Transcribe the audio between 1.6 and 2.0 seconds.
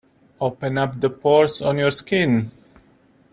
on your